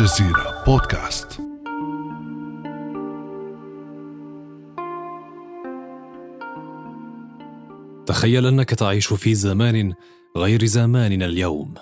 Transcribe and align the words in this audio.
الجزيرة 0.00 0.64
بودكاست. 0.66 1.40
تخيل 8.06 8.46
أنك 8.46 8.70
تعيش 8.70 9.12
في 9.12 9.34
زمان 9.34 9.92
غير 10.36 10.64
زماننا 10.64 11.24
اليوم 11.24 11.74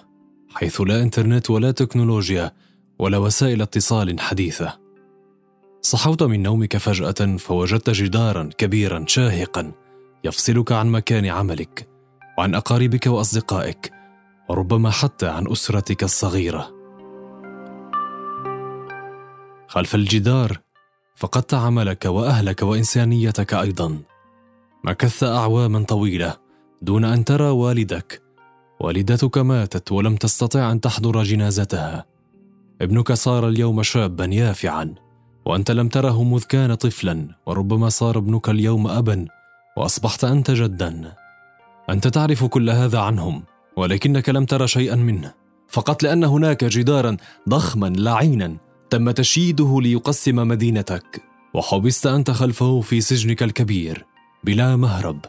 حيث 0.55 0.81
لا 0.81 1.03
إنترنت 1.03 1.51
ولا 1.51 1.71
تكنولوجيا 1.71 2.53
ولا 2.99 3.19
وسائل 3.19 3.63
اتصال 3.63 4.21
حديثة. 4.21 4.79
صحوت 5.83 6.23
من 6.23 6.43
نومك 6.43 6.77
فجأة 6.77 7.37
فوجدت 7.37 7.91
جدارا 7.91 8.51
كبيرا 8.59 9.05
شاهقا 9.09 9.73
يفصلك 10.25 10.73
عن 10.73 10.89
مكان 10.89 11.27
عملك 11.27 11.89
وعن 12.39 12.55
أقاربك 12.55 13.07
وأصدقائك 13.07 13.93
وربما 14.49 14.91
حتى 14.91 15.27
عن 15.27 15.51
أسرتك 15.51 16.03
الصغيرة. 16.03 16.82
خلف 19.73 19.95
الجدار 19.95 20.59
فقدت 21.17 21.55
عملك 21.55 22.05
وأهلك 22.05 22.63
وإنسانيتك 22.63 23.55
أيضا. 23.55 23.99
مكثت 24.85 25.25
اعواما 25.25 25.85
طويلة 25.85 26.35
دون 26.83 27.05
أن 27.05 27.25
ترى 27.25 27.49
والدك. 27.49 28.23
والدتك 28.81 29.39
ماتت 29.39 29.93
ولم 29.93 30.17
تستطع 30.17 30.73
أن 30.73 30.81
تحضر 30.81 31.23
جنازتها. 31.23 32.05
ابنك 32.83 33.13
صار 33.13 33.49
اليوم 33.49 33.83
شابا 33.83 34.25
يافعا 34.25 34.95
وأنت 35.47 35.71
لم 35.71 35.89
تره 35.89 36.23
مذ 36.23 36.43
كان 36.43 36.75
طفلا 36.75 37.29
وربما 37.47 37.89
صار 37.89 38.19
ابنك 38.19 38.49
اليوم 38.49 38.87
ابا 38.87 39.27
وأصبحت 39.77 40.25
أنت 40.25 40.51
جدا. 40.51 41.15
أنت 41.91 42.09
تعرف 42.09 42.45
كل 42.45 42.71
هذا 42.71 42.99
عنهم 42.99 43.43
ولكنك 43.77 44.29
لم 44.29 44.45
ترى 44.45 44.69
شيئا 44.69 44.97
منه. 44.97 45.33
فقط 45.69 46.03
لأن 46.03 46.25
هناك 46.25 46.65
جدارا 46.65 47.17
ضخما 47.49 47.87
لعينا 47.87 48.57
تم 48.93 49.11
تشييده 49.11 49.81
ليقسم 49.81 50.37
مدينتك 50.37 51.23
وحبست 51.55 52.07
أنت 52.07 52.31
خلفه 52.31 52.81
في 52.81 53.01
سجنك 53.01 53.43
الكبير 53.43 54.07
بلا 54.45 54.77
مهرب 54.77 55.25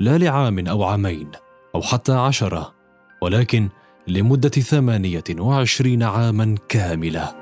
لا 0.00 0.18
لعام 0.18 0.68
أو 0.68 0.84
عامين 0.84 1.30
أو 1.74 1.82
حتى 1.82 2.12
عشرة 2.12 2.74
ولكن 3.22 3.68
لمدة 4.08 4.48
ثمانية 4.48 5.24
وعشرين 5.38 6.02
عاما 6.02 6.54
كاملة. 6.68 7.34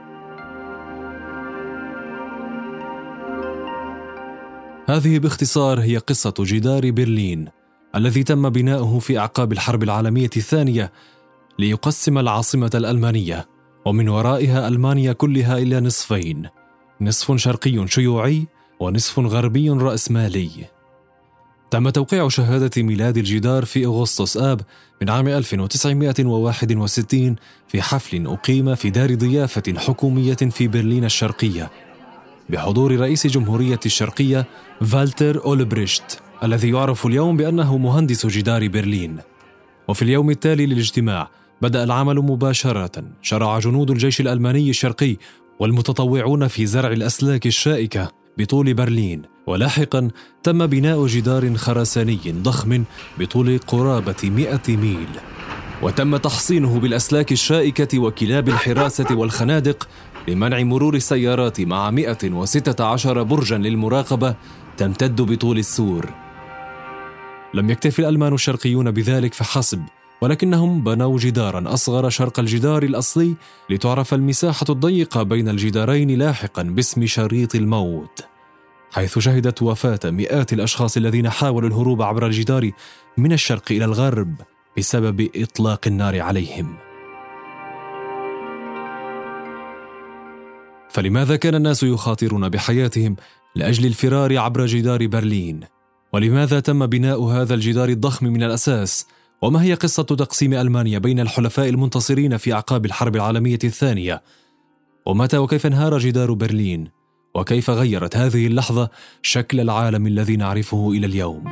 هذه 4.89 5.19
باختصار 5.19 5.81
هي 5.81 5.97
قصة 5.97 6.35
جدار 6.41 6.91
برلين 6.91 7.49
الذي 7.95 8.23
تم 8.23 8.49
بناؤه 8.49 8.99
في 8.99 9.19
أعقاب 9.19 9.53
الحرب 9.53 9.83
العالمية 9.83 10.31
الثانية 10.37 10.93
ليقسم 11.59 12.19
العاصمة 12.19 12.71
الألمانية. 12.75 13.58
ومن 13.89 14.09
ورائها 14.09 14.69
ألمانيا 14.69 15.13
كلها 15.13 15.59
إلى 15.59 15.81
نصفين. 15.81 16.49
نصف 17.01 17.37
شرقي 17.37 17.89
شيوعي 17.89 18.47
ونصف 18.81 19.19
غربي 19.19 19.71
رأسمالي 19.71 20.51
تم 21.71 21.89
توقيع 21.89 22.29
شهادة 22.29 22.83
ميلاد 22.83 23.17
الجدار 23.17 23.65
في 23.65 23.87
أغسطس 23.87 24.37
آب 24.37 24.61
من 25.03 25.11
عام 25.11 25.29
1961 25.29 27.37
في 27.69 27.83
حفل 27.83 28.27
أقيم 28.27 28.75
في 28.75 28.91
دار 28.91 29.15
ضيافة 29.15 29.75
حكومية 29.77 30.35
في 30.35 30.69
برلين 30.69 31.05
الشرقية 31.05 31.71
بحضور 32.49 32.97
رئيس 32.97 33.27
جمهورية 33.27 33.81
الشرقية 33.87 34.47
فالتر 34.81 35.45
أولبريشت 35.45 36.21
الذي 36.43 36.71
يعرف 36.71 37.07
اليوم 37.07 37.37
بأنه 37.37 37.79
مهندس 37.79 38.27
جدار 38.27 38.69
برلين. 38.69 39.19
وفي 39.89 40.03
اليوم 40.03 40.31
التالي 40.31 40.67
للاجتماع 40.67 41.31
بدأ 41.63 41.85
العمل 41.85 42.17
مباشرة. 42.17 43.05
شرع 43.23 43.59
جنود 43.59 43.91
الجيش 43.91 44.21
الألماني 44.21 44.71
الشرقي 44.71 45.17
والمتطوعون 45.59 46.49
في 46.49 46.67
زرع 46.67 46.93
الأسلاك 46.93 47.47
الشائكة 47.47 48.13
بطول 48.39 48.75
برلين. 48.75 49.23
ولاحقا 49.47 50.09
تم 50.43 50.67
بناء 50.67 51.07
جدار 51.07 51.55
خرساني 51.55 52.21
ضخم 52.27 52.85
بطول 53.19 53.59
قرابة 53.59 54.17
100 54.25 54.61
ميل. 54.69 55.09
وتم 55.83 56.17
تحصينه 56.17 56.81
بالأسلاك 56.81 57.33
الشائكة 57.33 57.99
وكلاب 57.99 58.49
الحراسة 58.49 59.17
والخنادق 59.17 59.89
لمنع 60.29 60.63
مرور 60.63 60.95
السيارات 60.95 61.61
مع 61.61 61.91
116 61.91 63.23
برجا 63.23 63.59
للمراقبة 63.59 64.35
تمتد 64.77 65.21
بطول 65.21 65.59
السور. 65.59 66.07
لم 67.55 67.71
يكتف 67.71 68.01
الألمان 68.01 68.35
الشرقيون 68.35 68.91
بذلك 68.91 69.35
فحسب 69.35 69.83
ولكنهم 70.21 70.85
بنوا 70.85 71.19
جدارا 71.19 71.75
أصغر 71.75 72.09
شرق 72.09 72.41
الجدار 72.41 72.83
الأصلي 72.83 73.35
لتعرف 73.71 74.15
المساحة 74.15 74.67
الضيقة 74.71 75.23
بين 75.23 75.49
الجدارين 75.49 76.19
لاحقا 76.19 76.63
باسم 76.63 77.07
شريط 77.07 77.55
الموت. 77.55 78.25
حيث 78.93 79.19
شهدت 79.19 79.63
وفاة 79.63 80.01
مئات 80.05 80.53
الأشخاص 80.53 80.97
الذين 80.97 81.31
حاولوا 81.31 81.69
الهروب 81.69 82.03
عبر 82.03 82.27
الجدار 82.27 82.71
من 83.17 83.33
الشرق 83.33 83.63
إلى 83.71 83.85
الغرب 83.85 84.35
بسبب 84.79 85.29
إطلاق 85.37 85.81
النار 85.87 86.21
عليهم. 86.21 86.77
فلماذا 90.91 91.37
كان 91.37 91.55
الناس 91.55 91.83
يخاطرون 91.83 92.49
بحياتهم 92.49 93.17
لأجل 93.55 93.87
الفرار 93.87 94.39
عبر 94.39 94.67
جدار 94.67 95.07
برلين؟ 95.07 95.61
ولماذا 96.13 96.61
تم 96.61 96.87
بناء 96.87 97.23
هذا 97.23 97.55
الجدار 97.55 97.89
الضخم 97.89 98.27
من 98.27 98.43
الأساس؟ 98.43 99.07
وما 99.43 99.63
هي 99.63 99.75
قصة 99.75 100.03
تقسيم 100.03 100.55
ألمانيا 100.55 100.99
بين 100.99 101.21
الحلفاء 101.21 101.69
المنتصرين 101.69 102.37
في 102.37 102.53
أعقاب 102.53 102.85
الحرب 102.85 103.17
العالمية 103.17 103.59
الثانية؟ 103.65 104.23
ومتى 105.07 105.39
وكيف 105.39 105.67
انهار 105.67 105.99
جدار 105.99 106.33
برلين؟ 106.33 106.91
وكيف 107.35 107.71
غيرت 107.71 108.17
هذه 108.17 108.47
اللحظة 108.47 108.91
شكل 109.23 109.61
العالم 109.61 110.07
الذي 110.07 110.37
نعرفه 110.37 110.91
إلى 110.91 111.07
اليوم؟ 111.07 111.45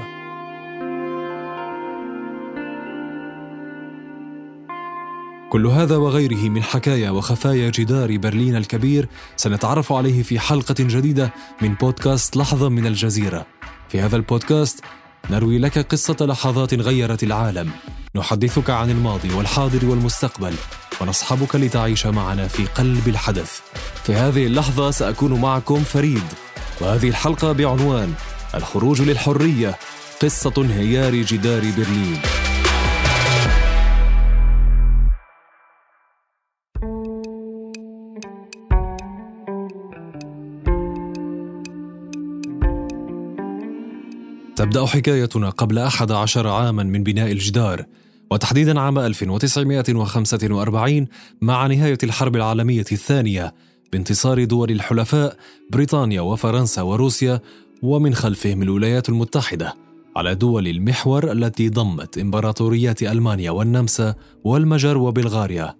كل 5.50 5.66
هذا 5.66 5.96
وغيره 5.96 6.48
من 6.48 6.62
حكايا 6.62 7.10
وخفايا 7.10 7.70
جدار 7.70 8.16
برلين 8.16 8.56
الكبير 8.56 9.08
سنتعرف 9.36 9.92
عليه 9.92 10.22
في 10.22 10.38
حلقة 10.38 10.74
جديدة 10.80 11.32
من 11.62 11.74
بودكاست 11.74 12.36
لحظة 12.36 12.68
من 12.68 12.86
الجزيرة. 12.86 13.46
في 13.88 14.00
هذا 14.00 14.16
البودكاست 14.16 14.84
نروي 15.30 15.58
لك 15.58 15.78
قصة 15.78 16.16
لحظات 16.20 16.74
غيرت 16.74 17.22
العالم. 17.22 17.70
نحدثك 18.16 18.70
عن 18.70 18.90
الماضي 18.90 19.34
والحاضر 19.34 19.86
والمستقبل 19.86 20.54
ونصحبك 21.00 21.56
لتعيش 21.56 22.06
معنا 22.06 22.48
في 22.48 22.66
قلب 22.66 23.08
الحدث. 23.08 23.60
في 24.04 24.14
هذه 24.14 24.46
اللحظة 24.46 24.90
سأكون 24.90 25.40
معكم 25.40 25.84
فريد. 25.84 26.24
وهذه 26.80 27.08
الحلقة 27.08 27.52
بعنوان 27.52 28.14
الخروج 28.54 29.02
للحرية 29.02 29.76
قصة 30.22 30.52
انهيار 30.58 31.14
جدار 31.14 31.60
برلين. 31.60 32.20
تبدأ 44.66 44.86
حكايتنا 44.86 45.50
قبل 45.50 45.78
أحد 45.78 46.12
عشر 46.12 46.48
عاما 46.48 46.82
من 46.82 47.02
بناء 47.02 47.32
الجدار 47.32 47.84
وتحديدا 48.30 48.80
عام 48.80 48.98
1945 48.98 51.06
مع 51.40 51.66
نهاية 51.66 51.98
الحرب 52.02 52.36
العالمية 52.36 52.84
الثانية 52.92 53.54
بانتصار 53.92 54.44
دول 54.44 54.70
الحلفاء 54.70 55.36
بريطانيا 55.72 56.20
وفرنسا 56.20 56.82
وروسيا 56.82 57.40
ومن 57.82 58.14
خلفهم 58.14 58.62
الولايات 58.62 59.08
المتحدة 59.08 59.74
على 60.16 60.34
دول 60.34 60.68
المحور 60.68 61.32
التي 61.32 61.68
ضمت 61.68 62.18
إمبراطوريات 62.18 63.02
ألمانيا 63.02 63.50
والنمسا 63.50 64.14
والمجر 64.44 64.98
وبلغاريا. 64.98 65.74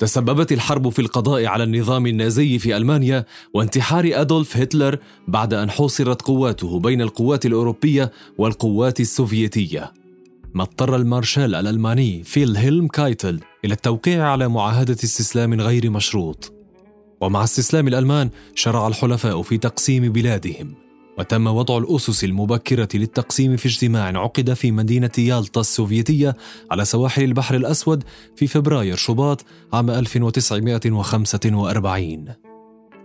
تسببت 0.00 0.52
الحرب 0.52 0.88
في 0.88 0.98
القضاء 0.98 1.46
على 1.46 1.64
النظام 1.64 2.06
النازي 2.06 2.58
في 2.58 2.76
ألمانيا 2.76 3.24
وانتحار 3.54 4.10
أدولف 4.14 4.56
هتلر 4.56 4.98
بعد 5.28 5.54
أن 5.54 5.70
حوصرت 5.70 6.22
قواته 6.22 6.80
بين 6.80 7.02
القوات 7.02 7.46
الأوروبية 7.46 8.10
والقوات 8.38 9.00
السوفيتية. 9.00 9.92
ما 10.54 10.62
اضطر 10.62 10.96
المارشال 10.96 11.54
الألماني 11.54 12.22
فيلهيلم 12.24 12.86
كايتل 12.86 13.40
إلى 13.64 13.74
التوقيع 13.74 14.28
على 14.28 14.48
معاهدة 14.48 14.94
استسلام 14.94 15.60
غير 15.60 15.90
مشروط. 15.90 16.52
ومع 17.20 17.44
استسلام 17.44 17.88
الألمان 17.88 18.30
شرع 18.54 18.88
الحلفاء 18.88 19.42
في 19.42 19.58
تقسيم 19.58 20.12
بلادهم. 20.12 20.89
وتم 21.20 21.46
وضع 21.46 21.78
الأسس 21.78 22.24
المبكرة 22.24 22.88
للتقسيم 22.94 23.56
في 23.56 23.66
اجتماع 23.66 24.18
عقد 24.18 24.52
في 24.52 24.72
مدينة 24.72 25.10
يالطا 25.18 25.60
السوفيتية 25.60 26.36
على 26.70 26.84
سواحل 26.84 27.22
البحر 27.22 27.54
الأسود 27.54 28.04
في 28.36 28.46
فبراير 28.46 28.96
شباط 28.96 29.44
عام 29.72 29.90
1945 29.90 32.24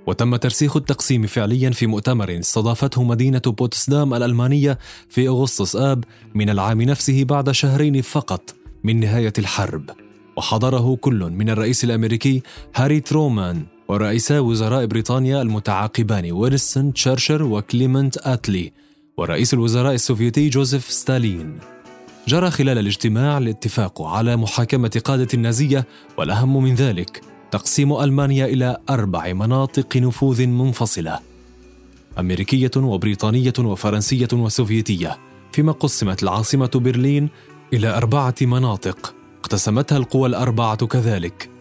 وتم 0.08 0.36
ترسيخ 0.36 0.78
التقسيم 0.78 1.28
فعليا 1.28 1.70
في 1.70 1.88
مؤتمر 1.88 2.40
استضافته 2.40 3.04
مدينة 3.04 3.42
بوتسدام 3.46 4.14
الألمانية 4.14 4.80
في 5.10 5.28
أغسطس 5.28 5.76
آب 5.76 6.04
من 6.36 6.50
العام 6.50 6.82
نفسه 6.82 7.24
بعد 7.24 7.52
شهرين 7.52 8.02
فقط 8.02 8.56
من 8.84 9.00
نهاية 9.00 9.34
الحرب. 9.38 9.90
وحضره 10.38 10.96
كل 10.96 11.32
من 11.32 11.50
الرئيس 11.50 11.84
الأمريكي 11.84 12.42
هاري 12.76 13.00
ترومان. 13.00 13.75
ورئيسا 13.88 14.40
وزراء 14.40 14.86
بريطانيا 14.86 15.42
المتعاقبان 15.42 16.32
وينستون 16.32 16.94
تشرشر 16.94 17.44
وكليمنت 17.44 18.18
آتلي 18.18 18.72
ورئيس 19.18 19.54
الوزراء 19.54 19.94
السوفيتي 19.94 20.50
جوزيف 20.50 20.92
ستالين. 20.92 21.60
جرى 22.28 22.52
خلال 22.52 22.78
الاجتماع 22.78 23.38
الاتفاق 23.38 24.02
على 24.02 24.36
محاكمة 24.36 25.02
قادة 25.06 25.28
النازية 25.34 25.86
والأهم 26.18 26.64
من 26.64 26.76
ذلك 26.76 27.22
تقسيم 27.52 27.94
ألمانيا 27.94 28.46
إلى 28.46 28.78
أربع 28.90 29.34
مناطق 29.34 29.98
نفوذ 29.98 30.48
منفصلة. 30.48 31.20
أمريكية 32.20 32.72
وبريطانية 32.78 33.54
وفرنسية 33.60 34.28
وسوفيتية 34.34 35.18
فيما 35.52 35.72
قسمت 35.72 36.24
العاصمة 36.24 36.72
برلين 36.76 37.30
إلى 37.74 37.98
أربعة 37.98 38.36
مناطق 38.42 39.16
اقتسمتها 39.40 39.98
القوى 39.98 40.30
الأربعة 40.30 40.86
كذلك. 40.86 41.55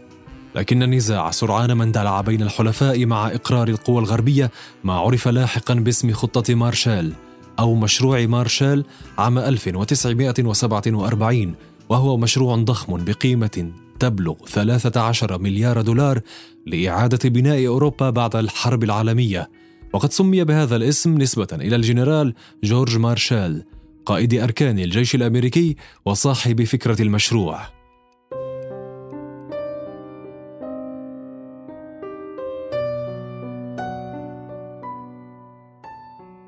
لكن 0.55 0.83
النزاع 0.83 1.31
سرعان 1.31 1.73
ما 1.73 1.85
اندلع 1.85 2.21
بين 2.21 2.43
الحلفاء 2.43 3.07
مع 3.07 3.29
إقرار 3.29 3.69
القوى 3.69 3.99
الغربية 3.99 4.51
ما 4.85 4.93
عرف 4.93 5.29
لاحقا 5.29 5.75
باسم 5.75 6.13
خطة 6.13 6.55
مارشال 6.55 7.13
أو 7.59 7.75
مشروع 7.75 8.27
مارشال 8.27 8.85
عام 9.19 9.39
1947 9.39 11.55
وهو 11.89 12.17
مشروع 12.17 12.57
ضخم 12.57 13.05
بقيمة 13.05 13.73
تبلغ 13.99 14.35
13 14.47 15.39
مليار 15.39 15.81
دولار 15.81 16.21
لإعادة 16.67 17.29
بناء 17.29 17.67
أوروبا 17.67 18.11
بعد 18.11 18.37
الحرب 18.37 18.85
العالمية. 18.85 19.51
وقد 19.93 20.13
سمي 20.13 20.45
بهذا 20.45 20.77
الاسم 20.77 21.19
نسبة 21.19 21.49
إلى 21.53 21.77
الجنرال 21.77 22.35
جورج 22.65 22.99
مارشال 22.99 23.65
قائد 24.07 24.35
أركان 24.35 24.79
الجيش 24.79 25.15
الأمريكي 25.15 25.77
وصاحب 26.05 26.65
فكرة 26.65 27.03
المشروع. 27.03 27.74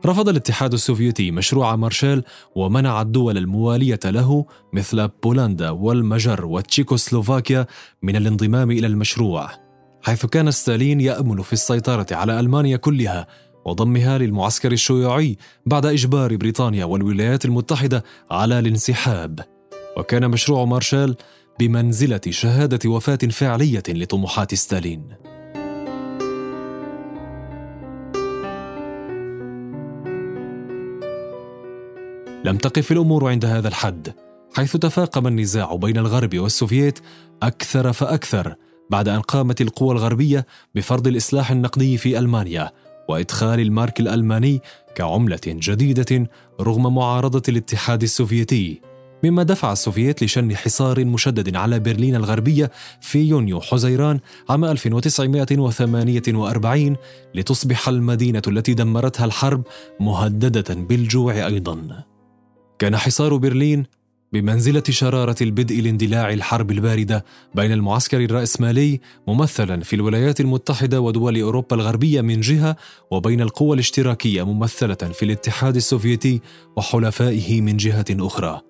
رفض 0.07 0.29
الاتحاد 0.29 0.73
السوفيتي 0.73 1.31
مشروع 1.31 1.77
مارشال 1.77 2.25
ومنع 2.55 3.03
الدول 3.03 3.39
الموالية 3.39 4.01
له 4.05 4.47
مثل 4.73 5.09
بولندا 5.09 5.71
والمجر 5.71 6.45
وتشيكوسلوفاكيا 6.45 7.67
من 8.03 8.17
الانضمام 8.17 8.71
إلى 8.71 8.87
المشروع 8.87 9.51
حيث 10.03 10.27
كان 10.27 10.51
ستالين 10.51 11.01
يأمل 11.01 11.45
في 11.45 11.53
السيطرة 11.53 12.07
على 12.13 12.41
ألمانيا 12.41 12.77
كلها 12.77 13.27
وضمها 13.65 14.19
للمعسكر 14.19 14.73
الشيوعي 14.73 15.37
بعد 15.67 15.87
إجبار 15.87 16.37
بريطانيا 16.37 16.85
والولايات 16.85 17.45
المتحدة 17.45 18.05
على 18.31 18.59
الانسحاب. 18.59 19.41
وكان 19.97 20.31
مشروع 20.31 20.65
مارشال 20.65 21.17
بمنزلة 21.61 22.21
شهادة 22.31 22.91
وفاة 22.91 23.17
فعلية 23.17 23.83
لطموحات 23.89 24.55
ستالين. 24.55 25.09
لم 32.47 32.57
تقف 32.57 32.93
الأمور 32.93 33.29
عند 33.29 33.45
هذا 33.45 33.69
الحد 33.69 34.15
حيث 34.57 34.77
تفاقم 34.77 35.27
النزاع 35.27 35.75
بين 35.75 35.99
الغرب 35.99 36.39
والسوفييت 36.39 36.99
أكثر 37.43 37.93
فأكثر 37.93 38.55
بعد 38.91 39.09
أن 39.09 39.21
قامت 39.21 39.61
القوى 39.61 39.93
الغربية 39.93 40.47
بفرض 40.75 41.07
الإصلاح 41.07 41.51
النقدي 41.51 41.97
في 41.97 42.19
ألمانيا 42.19 42.71
وإدخال 43.09 43.61
المارك 43.61 44.01
الألماني 44.01 44.61
كعملة 44.95 45.41
جديدة 45.47 46.31
رغم 46.61 46.95
معارضة 46.95 47.43
الاتحاد 47.49 48.03
السوفيتي 48.03 48.81
مما 49.25 49.43
دفع 49.43 49.73
السوفييت 49.73 50.23
لشن 50.23 50.57
حصار 50.57 51.05
مشدد 51.05 51.57
على 51.57 51.79
برلين 51.79 52.15
الغربية 52.15 52.71
في 53.01 53.19
يونيو 53.19 53.61
حزيران 53.61 54.21
عام 54.49 54.65
1948 54.65 56.97
لتصبح 57.35 57.89
المدينة 57.89 58.43
التي 58.49 58.75
دمرتها 58.75 59.25
الحرب 59.25 59.63
مهددة 60.01 60.75
بالجوع 60.75 61.47
أيضاً. 61.47 62.16
كان 62.79 62.97
حصار 62.97 63.37
برلين 63.37 63.85
بمنزلة 64.33 64.83
شرارة 64.91 65.37
البدء 65.41 65.81
لاندلاع 65.81 66.33
الحرب 66.33 66.71
الباردة 66.71 67.25
بين 67.55 67.73
المعسكر 67.73 68.25
الرأسمالي 68.25 69.01
ممثلا 69.29 69.81
في 69.83 69.97
الولايات 69.97 70.41
المتحدة 70.41 71.01
ودول 71.01 71.41
أوروبا 71.41 71.77
الغربية 71.77 72.21
من 72.21 72.41
جهة 72.41 72.77
وبين 73.11 73.41
القوى 73.41 73.75
الاشتراكية 73.75 74.43
ممثلة 74.43 74.95
في 74.95 75.25
الاتحاد 75.25 75.77
السوفيتي 75.77 76.41
وحلفائه 76.77 77.61
من 77.61 77.77
جهة 77.77 78.05
أخرى. 78.11 78.61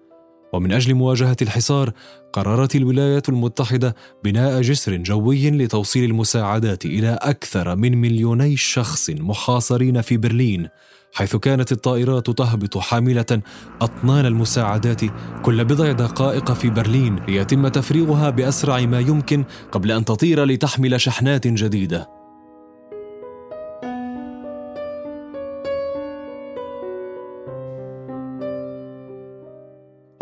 ومن 0.53 0.73
أجل 0.73 0.95
مواجهة 0.95 1.37
الحصار 1.43 1.93
قررت 2.33 2.77
الولايات 2.77 3.29
المتحدة 3.29 3.95
بناء 4.25 4.63
جسر 4.63 4.97
جوي 4.97 5.51
لتوصيل 5.51 6.05
المساعدات 6.05 6.85
إلى 6.85 7.19
أكثر 7.23 7.77
من 7.77 8.01
مليوني 8.01 8.57
شخص 8.57 9.11
محاصرين 9.11 10.01
في 10.01 10.17
برلين 10.17 10.69
حيث 11.17 11.37
كانت 11.37 11.73
الطائرات 11.73 12.31
تهبط 12.31 12.79
حاملة 12.79 13.41
أطنان 13.81 14.27
المساعدات 14.27 15.01
كل 15.43 15.65
بضع 15.65 15.93
دقائق 15.93 16.53
في 16.53 16.71
برلين 16.71 17.17
ليتم 17.29 17.69
تفريغها 17.69 18.31
بأسرع 18.31 18.81
ما 18.81 19.01
يمكن 19.01 19.45
قبل 19.73 19.93
أن 19.93 20.05
تطير 20.05 20.45
لتحمل 20.45 21.01
شحنات 21.01 21.47
جديدة. 21.47 22.09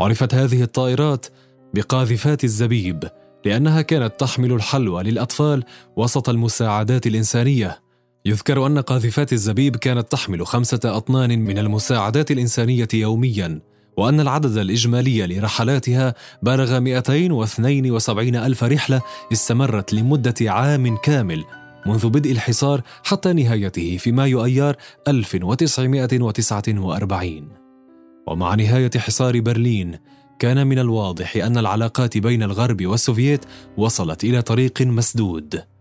عرفت 0.01 0.35
هذه 0.35 0.63
الطائرات 0.63 1.27
بقاذفات 1.75 2.45
الزبيب 2.45 3.05
لأنها 3.45 3.83
كانت 3.83 4.21
تحمل 4.21 4.53
الحلوى 4.53 5.03
للأطفال 5.03 5.65
وسط 5.97 6.29
المساعدات 6.29 7.07
الإنسانية 7.07 7.84
يذكر 8.27 8.67
أن 8.67 8.79
قاذفات 8.79 9.33
الزبيب 9.33 9.77
كانت 9.77 10.13
تحمل 10.13 10.47
خمسة 10.47 10.81
أطنان 10.85 11.39
من 11.39 11.59
المساعدات 11.59 12.31
الإنسانية 12.31 12.89
يومياً 12.95 13.61
وأن 13.97 14.21
العدد 14.21 14.57
الإجمالي 14.57 15.27
لرحلاتها 15.27 16.15
بالغ 16.43 16.81
272 16.81 18.37
ألف 18.37 18.65
رحلة 18.65 19.03
استمرت 19.33 19.95
لمدة 19.95 20.35
عام 20.41 20.97
كامل 20.97 21.45
منذ 21.87 22.09
بدء 22.09 22.33
الحصار 22.33 22.83
حتى 23.05 23.33
نهايته 23.33 23.97
في 23.97 24.13
مايو 24.13 24.45
أيار 24.45 24.77
1949 25.09 27.49
ومع 28.27 28.55
نهاية 28.55 28.91
حصار 28.97 29.41
برلين 29.41 29.99
كان 30.39 30.67
من 30.67 30.79
الواضح 30.79 31.37
أن 31.37 31.59
العلاقات 31.59 32.19
بين 32.19 32.43
الغرب 32.43 32.87
والسوفييت 32.87 33.45
وصلت 33.77 34.25
إلى 34.25 34.43
طريق 34.43 34.83
مسدود. 34.83 35.74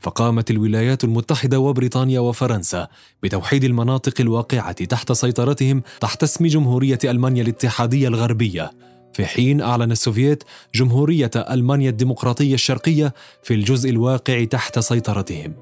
فقامت 0.00 0.50
الولايات 0.50 1.04
المتحدة 1.04 1.58
وبريطانيا 1.58 2.20
وفرنسا 2.20 2.88
بتوحيد 3.22 3.64
المناطق 3.64 4.20
الواقعة 4.20 4.84
تحت 4.84 5.12
سيطرتهم 5.12 5.82
تحت 6.00 6.22
اسم 6.22 6.46
جمهورية 6.46 6.98
ألمانيا 7.04 7.42
الاتحادية 7.42 8.08
الغربية. 8.08 8.70
في 9.12 9.26
حين 9.26 9.60
أعلن 9.60 9.92
السوفييت 9.92 10.44
جمهورية 10.74 11.30
ألمانيا 11.36 11.90
الديمقراطية 11.90 12.54
الشرقية 12.54 13.14
في 13.42 13.54
الجزء 13.54 13.90
الواقع 13.90 14.44
تحت 14.44 14.78
سيطرتهم. 14.78 15.54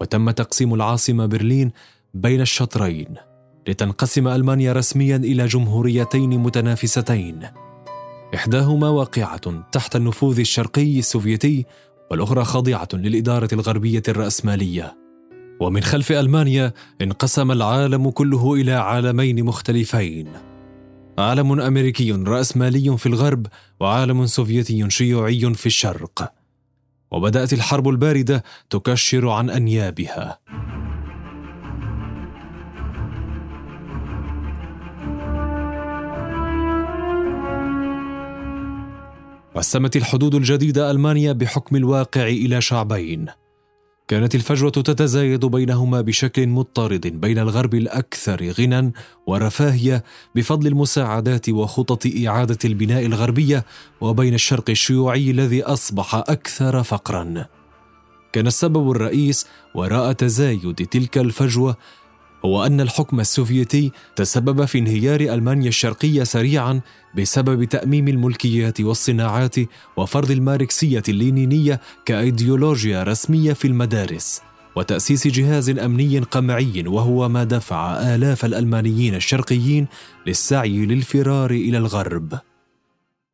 وتم 0.00 0.30
تقسيم 0.30 0.74
العاصمة 0.74 1.26
برلين 1.26 1.72
بين 2.14 2.40
الشطرين 2.40 3.14
لتنقسم 3.68 4.28
ألمانيا 4.28 4.72
رسميا 4.72 5.16
إلى 5.16 5.46
جمهوريتين 5.46 6.30
متنافستين. 6.30 7.40
إحداهما 8.34 8.88
واقعة 8.88 9.64
تحت 9.72 9.96
النفوذ 9.96 10.40
الشرقي 10.40 10.98
السوفيتي 10.98 11.66
والأخرى 12.10 12.44
خاضعة 12.44 12.88
للإدارة 12.92 13.48
الغربية 13.52 14.02
الرأسمالية. 14.08 14.96
ومن 15.60 15.80
خلف 15.80 16.12
ألمانيا 16.12 16.72
انقسم 17.02 17.52
العالم 17.52 18.10
كله 18.10 18.54
إلى 18.54 18.72
عالمين 18.72 19.44
مختلفين. 19.44 20.28
عالم 21.18 21.60
أمريكي 21.60 22.12
رأسمالي 22.12 22.96
في 22.98 23.06
الغرب 23.06 23.46
وعالم 23.80 24.26
سوفيتي 24.26 24.90
شيوعي 24.90 25.54
في 25.54 25.66
الشرق. 25.66 26.32
وبدأت 27.10 27.52
الحرب 27.52 27.88
الباردة 27.88 28.44
تكشر 28.70 29.28
عن 29.28 29.50
أنيابها. 29.50 30.38
قسمت 39.54 39.96
الحدود 39.96 40.34
الجديدة 40.34 40.90
ألمانيا 40.90 41.32
بحكم 41.32 41.76
الواقع 41.76 42.26
إلى 42.28 42.60
شعبين. 42.60 43.26
كانت 44.08 44.34
الفجوة 44.34 44.70
تتزايد 44.70 45.46
بينهما 45.46 46.00
بشكل 46.00 46.46
مضطرد 46.46 47.06
بين 47.06 47.38
الغرب 47.38 47.74
الأكثر 47.74 48.50
غنى 48.50 48.92
ورفاهية 49.26 50.04
بفضل 50.34 50.66
المساعدات 50.66 51.48
وخطط 51.48 52.06
إعادة 52.26 52.58
البناء 52.64 53.06
الغربية 53.06 53.64
وبين 54.00 54.34
الشرق 54.34 54.70
الشيوعي 54.70 55.30
الذي 55.30 55.62
أصبح 55.62 56.14
أكثر 56.14 56.82
فقرا. 56.82 57.46
كان 58.32 58.46
السبب 58.46 58.90
الرئيس 58.90 59.46
وراء 59.74 60.12
تزايد 60.12 60.74
تلك 60.74 61.18
الفجوة 61.18 61.76
هو 62.44 62.66
أن 62.66 62.80
الحكم 62.80 63.20
السوفيتي 63.20 63.92
تسبب 64.16 64.64
في 64.64 64.78
انهيار 64.78 65.20
ألمانيا 65.20 65.68
الشرقية 65.68 66.24
سريعا 66.24 66.80
بسبب 67.16 67.64
تأميم 67.64 68.08
الملكيات 68.08 68.80
والصناعات 68.80 69.56
وفرض 69.96 70.30
الماركسية 70.30 71.02
اللينينية 71.08 71.80
كأيديولوجيا 72.04 73.02
رسمية 73.02 73.52
في 73.52 73.68
المدارس 73.68 74.42
وتأسيس 74.76 75.26
جهاز 75.26 75.70
أمني 75.70 76.18
قمعي 76.18 76.84
وهو 76.86 77.28
ما 77.28 77.44
دفع 77.44 78.14
آلاف 78.14 78.44
الألمانيين 78.44 79.14
الشرقيين 79.14 79.86
للسعي 80.26 80.86
للفرار 80.86 81.50
إلى 81.50 81.78
الغرب. 81.78 82.38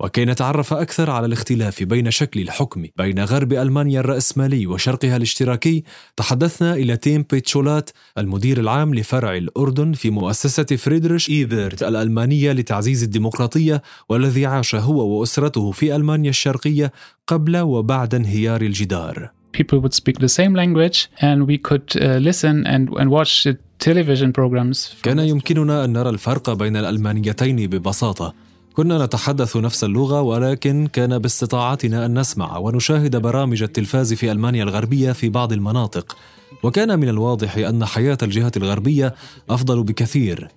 وكي 0.01 0.25
نتعرف 0.25 0.73
أكثر 0.73 1.11
على 1.11 1.27
الاختلاف 1.27 1.83
بين 1.83 2.11
شكل 2.11 2.41
الحكم 2.41 2.85
بين 2.97 3.19
غرب 3.25 3.53
ألمانيا 3.53 4.01
الرأسمالي 4.01 4.67
وشرقها 4.67 5.17
الاشتراكي 5.17 5.85
تحدثنا 6.17 6.75
إلى 6.75 6.97
تيم 6.97 7.25
بيتشولات 7.31 7.91
المدير 8.19 8.61
العام 8.61 8.95
لفرع 8.95 9.37
الأردن 9.37 9.93
في 9.93 10.11
مؤسسة 10.11 10.65
فريدريش 10.65 11.31
إيبرت 11.31 11.83
الألمانية 11.83 12.53
لتعزيز 12.53 13.03
الديمقراطية 13.03 13.83
والذي 14.09 14.47
عاش 14.47 14.75
هو 14.75 15.09
وأسرته 15.09 15.71
في 15.71 15.97
ألمانيا 15.97 16.31
الشرقية 16.31 16.93
قبل 17.27 17.57
وبعد 17.57 18.15
انهيار 18.15 18.63
الجدار 18.63 19.31
People 19.53 19.81
would 19.81 19.95
speak 19.95 20.19
the 20.21 20.29
same 20.29 20.55
language 20.55 21.09
and 21.21 21.47
we 21.47 21.59
could 21.59 21.89
uh, 21.97 22.19
listen 22.29 22.67
and, 22.67 22.89
and 23.01 23.11
watch 23.11 23.45
the 23.45 23.57
television 23.79 24.33
programs. 24.33 24.95
كان 25.03 25.19
يمكننا 25.19 25.85
أن 25.85 25.93
نرى 25.93 26.11
الفرق 26.11 26.53
بين 26.53 26.77
الألمانيتين 26.77 27.57
ببساطة 27.57 28.35
كنا 28.73 29.05
نتحدث 29.05 29.57
نفس 29.57 29.85
اللغة 29.85 30.21
ولكن 30.21 30.89
كان 30.93 31.19
باستطاعتنا 31.19 32.07
أن 32.07 32.19
نسمع 32.19 32.59
ونشاهد 32.59 33.17
برامج 33.17 33.63
التلفاز 33.63 34.15
في 34.15 34.33
ألمانيا 34.33 34.63
الغربية 34.63 35.13
في 35.13 35.29
بعض 35.29 35.53
المناطق. 35.53 36.17
وكان 36.63 36.99
من 36.99 37.09
الواضح 37.09 37.57
أن 37.57 37.85
حياة 37.85 38.19
الجهة 38.23 38.53
الغربية 38.57 39.15
أفضل 39.51 39.83
بكثير. 39.83 40.49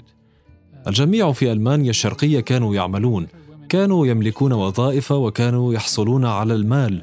الجميع 0.87 1.31
في 1.31 1.51
ألمانيا 1.51 1.89
الشرقية 1.89 2.39
كانوا 2.39 2.75
يعملون 2.75 3.27
كانوا 3.69 4.07
يملكون 4.07 4.53
وظائف 4.53 5.11
وكانوا 5.11 5.73
يحصلون 5.73 6.25
على 6.25 6.55
المال. 6.55 7.01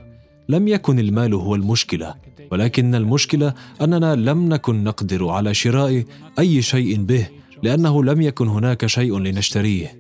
لم 0.48 0.68
يكن 0.68 0.98
المال 0.98 1.34
هو 1.34 1.54
المشكلة 1.54 2.14
ولكن 2.52 2.94
المشكلة 2.94 3.54
أننا 3.80 4.14
لم 4.14 4.48
نكن 4.48 4.84
نقدر 4.84 5.28
على 5.28 5.54
شراء 5.54 6.04
أي 6.38 6.62
شيء 6.62 7.02
به 7.02 7.26
لأنه 7.62 8.04
لم 8.04 8.20
يكن 8.20 8.48
هناك 8.48 8.86
شيء 8.86 9.18
لنشتريه. 9.18 9.99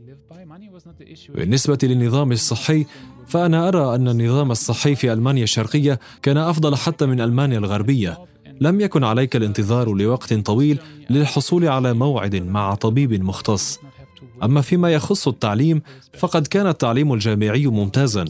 بالنسبة 1.34 1.78
للنظام 1.82 2.32
الصحي 2.32 2.86
فأنا 3.26 3.68
أرى 3.68 3.94
أن 3.94 4.08
النظام 4.08 4.50
الصحي 4.50 4.94
في 4.94 5.12
ألمانيا 5.12 5.42
الشرقية 5.42 6.00
كان 6.22 6.36
أفضل 6.36 6.76
حتى 6.76 7.06
من 7.06 7.20
ألمانيا 7.20 7.58
الغربية. 7.58 8.18
لم 8.60 8.80
يكن 8.80 9.04
عليك 9.04 9.36
الانتظار 9.36 9.94
لوقت 9.94 10.34
طويل 10.34 10.78
للحصول 11.10 11.68
على 11.68 11.92
موعد 11.92 12.36
مع 12.36 12.74
طبيب 12.74 13.24
مختص. 13.24 13.78
أما 14.42 14.60
فيما 14.60 14.92
يخص 14.92 15.28
التعليم 15.28 15.82
فقد 16.18 16.46
كان 16.46 16.66
التعليم 16.66 17.12
الجامعي 17.12 17.66
ممتازا. 17.66 18.24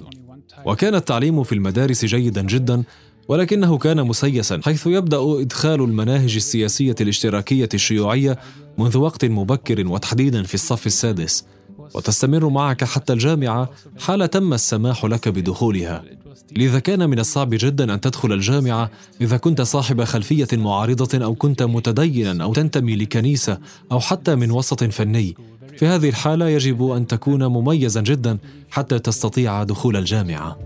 وكان 0.67 0.95
التعليم 0.95 1.43
في 1.43 1.55
المدارس 1.55 2.05
جيدا 2.05 2.43
جدا 2.43 2.83
ولكنه 3.29 3.79
كان 3.79 4.07
مسيسا 4.07 4.61
حيث 4.65 4.87
يبدأ 4.87 5.19
إدخال 5.41 5.81
المناهج 5.81 6.35
السياسية 6.37 6.95
الاشتراكية 7.01 7.69
الشيوعية 7.75 8.39
منذ 8.79 8.99
وقت 8.99 9.25
مبكر 9.25 9.87
وتحديدا 9.87 10.43
في 10.43 10.55
الصف 10.55 10.87
السادس. 10.87 11.45
وتستمر 11.95 12.49
معك 12.49 12.85
حتى 12.85 13.13
الجامعة 13.13 13.71
حال 13.99 14.31
تم 14.31 14.55
السماح 14.55 15.05
لك 15.05 15.29
بدخولها. 15.29 16.03
لذا 16.57 16.79
كان 16.79 17.11
من 17.11 17.19
الصعب 17.19 17.51
جدا 17.53 17.95
أن 17.95 18.01
تدخل 18.01 18.33
الجامعة 18.33 18.91
إذا 19.21 19.37
كنت 19.37 19.61
صاحب 19.61 20.05
خلفية 20.05 20.49
معارضة 20.53 21.25
أو 21.25 21.35
كنت 21.35 21.63
متدينا 21.63 22.45
أو 22.45 22.53
تنتمي 22.53 22.97
لكنيسة 22.97 23.59
أو 23.93 24.01
حتى 24.01 24.35
من 24.35 24.51
وسط 24.51 24.85
فني. 24.85 25.35
في 25.77 25.87
هذه 25.87 26.09
الحالة 26.09 26.49
يجب 26.49 26.91
أن 26.91 27.07
تكون 27.07 27.47
مميزا 27.47 28.01
جدا 28.01 28.39
حتى 28.71 28.99
تستطيع 28.99 29.63
دخول 29.63 29.97
الجامعة. 29.97 30.59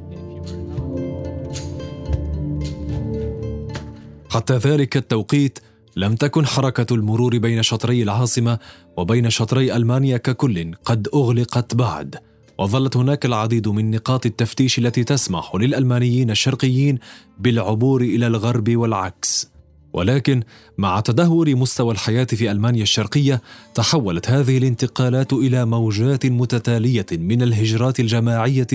حتى 4.31 4.57
ذلك 4.57 4.97
التوقيت 4.97 5.59
لم 5.97 6.15
تكن 6.15 6.47
حركة 6.47 6.95
المرور 6.95 7.39
بين 7.39 7.63
شطري 7.63 8.03
العاصمة 8.03 8.59
وبين 8.97 9.31
شطري 9.31 9.77
ألمانيا 9.77 10.17
ككل 10.17 10.75
قد 10.85 11.09
أغلقت 11.15 11.75
بعد 11.75 12.17
وظلت 12.59 12.97
هناك 12.97 13.27
العديد 13.27 13.69
من 13.69 13.91
نقاط 13.91 14.27
التفتيش 14.27 14.79
التي 14.79 15.05
تسمح 15.05 15.55
للألمانيين 15.55 16.31
الشرقيين 16.31 16.99
بالعبور 17.39 18.03
إلى 18.03 18.27
الغرب 18.27 18.77
والعكس. 18.77 19.51
ولكن 19.93 20.43
مع 20.79 21.01
تدهور 21.01 21.55
مستوى 21.55 21.93
الحياة 21.93 22.25
في 22.25 22.51
ألمانيا 22.51 22.83
الشرقية 22.83 23.43
تحولت 23.75 24.31
هذه 24.31 24.59
الانتقالات 24.59 25.33
إلى 25.33 25.65
موجات 25.65 26.27
متتالية 26.27 27.07
من 27.13 27.43
الهجرات 27.43 28.01
الجماعية 28.01 28.67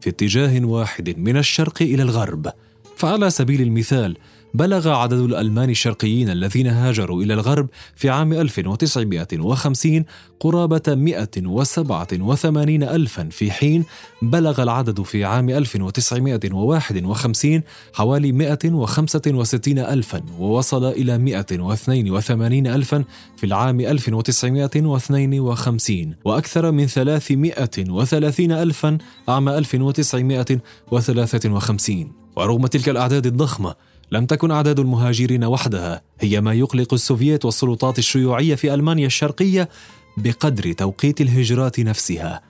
في 0.00 0.10
اتجاه 0.10 0.64
واحد 0.64 1.18
من 1.18 1.36
الشرق 1.36 1.82
إلى 1.82 2.02
الغرب. 2.02 2.52
فعلى 2.96 3.30
سبيل 3.30 3.62
المثال 3.62 4.16
بلغ 4.54 4.88
عدد 4.88 5.18
الألمان 5.18 5.70
الشرقيين 5.70 6.30
الذين 6.30 6.66
هاجروا 6.66 7.22
إلى 7.22 7.34
الغرب 7.34 7.68
في 7.96 8.10
عام 8.10 8.32
1950 8.32 10.04
قرابة 10.40 10.82
187 10.88 12.82
ألفا 12.82 13.28
في 13.30 13.50
حين 13.50 13.84
بلغ 14.22 14.62
العدد 14.62 15.02
في 15.02 15.24
عام 15.24 15.50
1951 15.50 17.62
حوالي 17.92 18.32
165 18.32 19.78
ألفا 19.78 20.22
ووصل 20.38 20.84
إلى 20.84 21.18
182 21.18 22.66
ألفا 22.66 23.04
في 23.36 23.46
العام 23.46 23.80
1952 23.80 26.14
وأكثر 26.24 26.70
من 26.70 26.86
330 26.86 28.52
ألفا 28.52 28.98
عام 29.28 29.48
1953 29.48 32.12
ورغم 32.36 32.66
تلك 32.66 32.88
الأعداد 32.88 33.26
الضخمة 33.26 33.74
لم 34.12 34.26
تكن 34.26 34.50
أعداد 34.50 34.80
المهاجرين 34.80 35.44
وحدها 35.44 36.02
هي 36.20 36.40
ما 36.40 36.54
يقلق 36.54 36.94
السوفييت 36.94 37.44
والسلطات 37.44 37.98
الشيوعية 37.98 38.54
في 38.54 38.74
ألمانيا 38.74 39.06
الشرقية 39.06 39.68
بقدر 40.16 40.72
توقيت 40.72 41.20
الهجرات 41.20 41.80
نفسها 41.80 42.40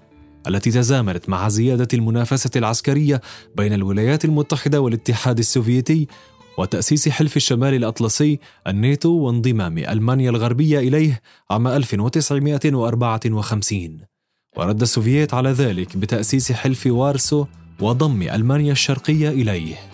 التي 0.48 0.70
تزامنت 0.70 1.28
مع 1.28 1.48
زيادة 1.48 1.88
المنافسة 1.94 2.50
العسكرية 2.56 3.20
بين 3.56 3.72
الولايات 3.72 4.24
المتحدة 4.24 4.80
والاتحاد 4.80 5.38
السوفيتي 5.38 6.08
وتأسيس 6.58 7.08
حلف 7.08 7.36
الشمال 7.36 7.74
الأطلسي 7.74 8.38
الناتو 8.66 9.10
وانضمام 9.10 9.78
ألمانيا 9.78 10.30
الغربية 10.30 10.78
إليه 10.78 11.20
عام 11.50 11.66
1954 11.66 13.98
ورد 14.56 14.82
السوفييت 14.82 15.34
على 15.34 15.50
ذلك 15.50 15.96
بتأسيس 15.96 16.52
حلف 16.52 16.86
وارسو 16.86 17.46
وضم 17.80 18.22
ألمانيا 18.22 18.72
الشرقية 18.72 19.28
إليه. 19.28 19.89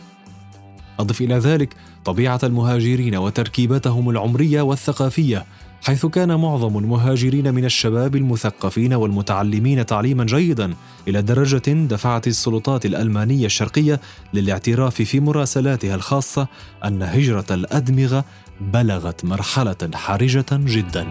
أضف 0.99 1.21
إلى 1.21 1.39
ذلك 1.39 1.75
طبيعة 2.05 2.41
المهاجرين 2.43 3.17
وتركيبتهم 3.17 4.11
العمرية 4.11 4.63
والثقافية 4.63 5.45
حيث 5.83 6.07
كان 6.07 6.41
معظم 6.41 6.79
المهاجرين 6.79 7.55
من 7.55 7.65
الشباب 7.65 8.17
المثقفين 8.17 8.95
والمتعلمين 8.95 9.87
تعليما 9.87 10.25
جيدا 10.25 10.75
إلى 11.09 11.23
درجة 11.23 11.87
دفعت 11.87 12.27
السلطات 12.27 12.87
الألمانية 12.87 13.47
الشرقية 13.47 14.01
للاعتراف 14.35 14.95
في 15.03 15.21
مراسلاتها 15.21 15.95
الخاصة 15.95 16.49
أن 16.85 17.03
هجرة 17.03 17.47
الأدمغة 17.51 18.25
بلغت 18.61 19.25
مرحلة 19.25 19.91
حرجة 19.95 20.47
جدا. 20.53 21.07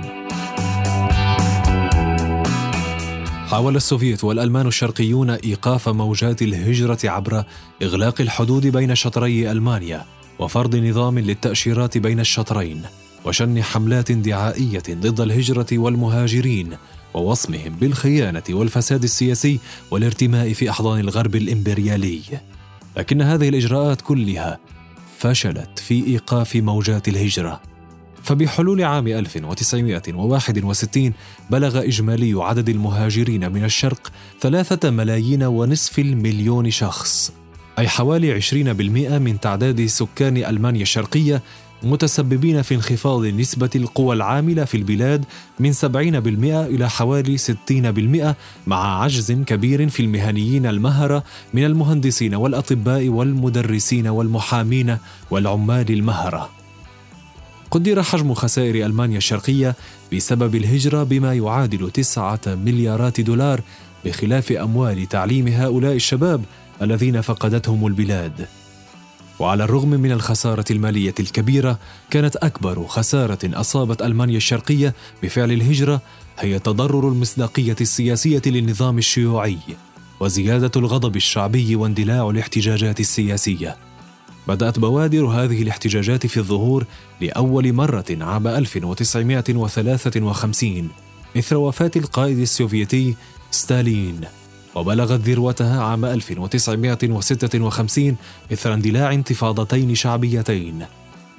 حاول 3.51 3.75
السوفيت 3.75 4.23
والألمان 4.23 4.67
الشرقيون 4.67 5.29
إيقاف 5.29 5.89
موجات 5.89 6.41
الهجرة 6.41 6.97
عبر 7.03 7.43
إغلاق 7.81 8.21
الحدود 8.21 8.67
بين 8.67 8.95
شطري 8.95 9.51
ألمانيا 9.51 10.05
وفرض 10.39 10.75
نظام 10.75 11.19
للتأشيرات 11.19 11.97
بين 11.97 12.19
الشطرين 12.19 12.81
وشن 13.25 13.63
حملات 13.63 14.11
دعائية 14.11 14.83
ضد 14.89 15.21
الهجرة 15.21 15.67
والمهاجرين 15.71 16.77
ووصمهم 17.13 17.75
بالخيانة 17.75 18.43
والفساد 18.49 19.03
السياسي 19.03 19.59
والارتماء 19.91 20.53
في 20.53 20.69
أحضان 20.69 20.99
الغرب 20.99 21.35
الإمبريالي. 21.35 22.21
لكن 22.97 23.21
هذه 23.21 23.49
الإجراءات 23.49 24.01
كلها 24.01 24.59
فشلت 25.17 25.79
في 25.79 26.07
إيقاف 26.07 26.55
موجات 26.55 27.07
الهجرة. 27.07 27.74
فبحلول 28.25 28.83
عام 28.83 29.07
1961 29.07 31.13
بلغ 31.49 31.83
إجمالي 31.83 32.43
عدد 32.43 32.69
المهاجرين 32.69 33.51
من 33.51 33.63
الشرق 33.63 34.11
ثلاثة 34.41 34.89
ملايين 34.89 35.43
ونصف 35.43 35.99
المليون 35.99 36.71
شخص 36.71 37.33
أي 37.79 37.87
حوالي 37.87 38.41
20% 38.41 38.53
من 38.55 39.39
تعداد 39.39 39.85
سكان 39.85 40.37
ألمانيا 40.37 40.81
الشرقية 40.81 41.41
متسببين 41.83 42.61
في 42.61 42.75
انخفاض 42.75 43.25
نسبة 43.25 43.69
القوى 43.75 44.15
العاملة 44.15 44.65
في 44.65 44.77
البلاد 44.77 45.25
من 45.59 45.73
70% 45.73 45.75
إلى 45.85 46.89
حوالي 46.89 47.37
60% 47.37 48.35
مع 48.67 49.03
عجز 49.03 49.31
كبير 49.31 49.89
في 49.89 49.99
المهنيين 49.99 50.65
المهرة 50.65 51.23
من 51.53 51.65
المهندسين 51.65 52.35
والأطباء 52.35 53.09
والمدرسين 53.09 54.07
والمحامين 54.07 54.97
والعمال 55.31 55.91
المهرة. 55.91 56.54
قدر 57.71 58.03
حجم 58.03 58.33
خسائر 58.33 58.85
ألمانيا 58.85 59.17
الشرقية 59.17 59.75
بسبب 60.13 60.55
الهجرة 60.55 61.03
بما 61.03 61.33
يعادل 61.33 61.91
تسعة 61.91 62.41
مليارات 62.47 63.21
دولار 63.21 63.61
بخلاف 64.05 64.51
أموال 64.51 65.09
تعليم 65.09 65.47
هؤلاء 65.47 65.95
الشباب 65.95 66.43
الذين 66.81 67.21
فقدتهم 67.21 67.87
البلاد. 67.87 68.47
وعلى 69.39 69.63
الرغم 69.63 69.89
من 69.89 70.11
الخسارة 70.11 70.65
المالية 70.71 71.13
الكبيرة 71.19 71.79
كانت 72.09 72.35
أكبر 72.35 72.87
خسارة 72.87 73.39
أصابت 73.43 74.01
ألمانيا 74.01 74.37
الشرقية 74.37 74.93
بفعل 75.23 75.51
الهجرة 75.51 76.01
هي 76.39 76.59
تضرر 76.59 77.09
المصداقية 77.09 77.75
السياسية 77.81 78.41
للنظام 78.45 78.97
الشيوعي 78.97 79.57
وزيادة 80.19 80.71
الغضب 80.75 81.15
الشعبي 81.15 81.75
واندلاع 81.75 82.29
الاحتجاجات 82.29 82.99
السياسية 82.99 83.77
بدأت 84.47 84.79
بوادر 84.79 85.25
هذه 85.25 85.61
الاحتجاجات 85.61 86.27
في 86.27 86.37
الظهور 86.37 86.85
لأول 87.21 87.73
مرة 87.73 88.05
عام 88.21 88.47
1953 88.47 90.89
إثر 91.37 91.57
وفاة 91.57 91.91
القائد 91.95 92.39
السوفيتي 92.39 93.15
ستالين 93.51 94.21
وبلغت 94.75 95.19
ذروتها 95.19 95.83
عام 95.83 96.05
1956 96.05 98.15
إثر 98.53 98.73
اندلاع 98.73 99.13
انتفاضتين 99.13 99.95
شعبيتين 99.95 100.85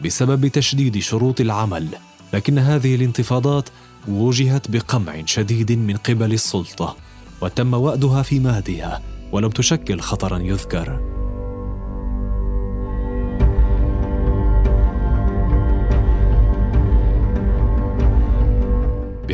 بسبب 0.04 0.46
تشديد 0.46 0.98
شروط 0.98 1.40
العمل 1.40 1.88
لكن 2.32 2.58
هذه 2.58 2.94
الانتفاضات 2.94 3.68
وجهت 4.08 4.70
بقمع 4.70 5.22
شديد 5.24 5.72
من 5.72 5.96
قبل 5.96 6.32
السلطة 6.32 6.96
وتم 7.40 7.74
وأدها 7.74 8.22
في 8.22 8.40
مهدها 8.40 9.02
ولم 9.32 9.50
تشكل 9.50 10.00
خطرا 10.00 10.38
يذكر. 10.38 11.15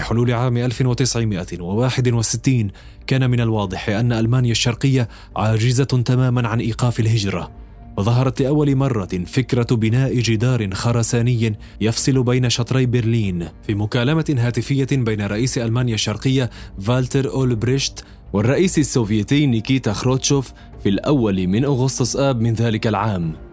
بحلول 0.02 0.32
عام 0.32 0.56
1961 0.56 2.71
كان 3.06 3.30
من 3.30 3.40
الواضح 3.40 3.88
أن 3.88 4.12
ألمانيا 4.12 4.50
الشرقية 4.50 5.09
عاجزة 5.37 5.85
تماما 5.85 6.49
عن 6.49 6.61
إيقاف 6.61 7.00
الهجرة. 7.00 7.50
وظهرت 7.97 8.42
لأول 8.42 8.76
مرة 8.76 9.25
فكرة 9.26 9.76
بناء 9.76 10.21
جدار 10.21 10.75
خرساني 10.75 11.54
يفصل 11.80 12.23
بين 12.23 12.50
شطري 12.50 12.87
برلين 12.87 13.49
في 13.66 13.75
مكالمة 13.75 14.35
هاتفية 14.38 14.87
بين 14.92 15.26
رئيس 15.26 15.59
ألمانيا 15.59 15.94
الشرقية 15.94 16.50
فالتر 16.80 17.30
أولبريشت 17.30 18.04
والرئيس 18.32 18.78
السوفيتي 18.78 19.47
نيكيتا 19.47 19.92
خروتشوف 19.92 20.52
في 20.82 20.88
الأول 20.88 21.47
من 21.47 21.64
أغسطس 21.64 22.16
آب 22.16 22.40
من 22.40 22.54
ذلك 22.54 22.87
العام. 22.87 23.51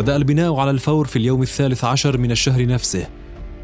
بدأ 0.00 0.16
البناء 0.16 0.54
على 0.54 0.70
الفور 0.70 1.06
في 1.06 1.16
اليوم 1.16 1.42
الثالث 1.42 1.84
عشر 1.84 2.18
من 2.18 2.30
الشهر 2.30 2.66
نفسه 2.66 3.06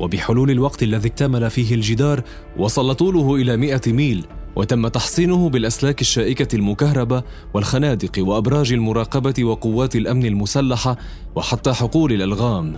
وبحلول 0.00 0.50
الوقت 0.50 0.82
الذي 0.82 1.08
اكتمل 1.08 1.50
فيه 1.50 1.74
الجدار 1.74 2.22
وصل 2.56 2.94
طوله 2.94 3.34
إلى 3.34 3.56
مئة 3.56 3.92
ميل 3.92 4.26
وتم 4.56 4.88
تحصينه 4.88 5.48
بالأسلاك 5.48 6.00
الشائكة 6.00 6.56
المكهربة 6.56 7.22
والخنادق 7.54 8.12
وأبراج 8.18 8.72
المراقبة 8.72 9.44
وقوات 9.44 9.96
الأمن 9.96 10.24
المسلحة 10.24 10.96
وحتى 11.34 11.72
حقول 11.72 12.12
الألغام. 12.12 12.76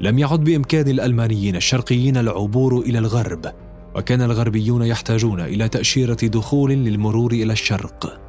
لم 0.00 0.18
يعد 0.18 0.44
بإمكان 0.44 0.88
الألمانيين 0.88 1.56
الشرقيين 1.56 2.16
العبور 2.16 2.80
إلى 2.80 2.98
الغرب. 2.98 3.67
وكان 3.98 4.22
الغربيون 4.22 4.82
يحتاجون 4.82 5.40
إلى 5.40 5.68
تأشيرة 5.68 6.14
دخول 6.22 6.70
للمرور 6.70 7.32
إلى 7.32 7.52
الشرق. 7.52 8.20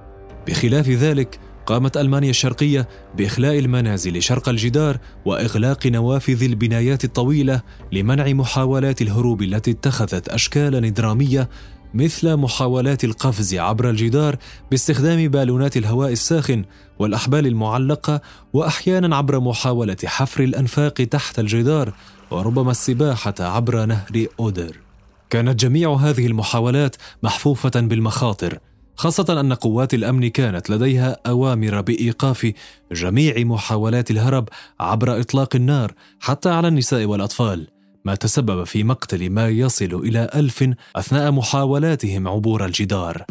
بخلاف 0.48 0.90
ذلك 0.90 1.40
قامت 1.66 1.98
ألمانيا 1.98 2.30
الشرقية 2.30 2.88
بإخلاء 3.18 3.60
المنازل 3.60 4.24
شرق 4.24 4.50
الجدار 4.50 4.98
وإغلاق 5.26 5.88
نوافذ 5.88 6.44
البنايات 6.44 7.04
الطويلة 7.04 7.62
لمنع 7.92 8.34
محاولات 8.34 9.02
الهروب 9.02 9.42
التي 9.42 9.72
اتخذت 9.72 10.30
اشكالا 10.30 10.90
دراميه 10.90 11.50
مثل 11.94 12.36
محاولات 12.36 13.04
القفز 13.04 13.56
عبر 13.56 13.90
الجدار 13.90 14.36
باستخدام 14.72 15.28
بالونات 15.28 15.78
الهواء 15.78 16.12
الساخن 16.12 16.66
والأحبال 17.00 17.48
المعلقة 17.48 18.22
واحيانا 18.54 19.16
عبر 19.16 19.40
محاولة 19.40 19.98
حفر 20.06 20.44
الأنفاق 20.44 20.94
تحت 20.94 21.40
الجدار 21.40 21.94
وربما 22.32 22.72
السباحة 22.72 23.36
عبر 23.40 23.86
نهر 23.86 24.28
أودر. 24.40 24.89
كانت 25.30 25.60
جميع 25.60 25.94
هذه 25.94 26.28
المحاولات 26.28 26.96
محفوفة 27.24 27.72
بالمخاطر 27.76 28.60
خاصة 28.96 29.40
أن 29.40 29.54
قوات 29.54 29.94
الأمن 29.94 30.28
كانت 30.28 30.70
لديها 30.70 31.18
أوامر 31.28 31.82
بإيقاف 31.82 32.52
جميع 32.92 33.44
محاولات 33.44 34.12
الهرب 34.12 34.50
عبر 34.80 35.20
إطلاق 35.20 35.56
النار 35.56 35.94
حتى 36.20 36.50
على 36.50 36.68
النساء 36.68 37.06
والأطفال 37.06 37.68
ما 38.06 38.16
تسبب 38.16 38.64
في 38.64 38.84
مقتل 38.84 39.30
ما 39.30 39.50
يصل 39.50 40.02
إلى 40.04 40.30
ألف 40.36 40.70
أثناء 40.96 41.32
محاولاتهم 41.32 42.28
عبور 42.28 42.66
الجدار. 42.66 43.26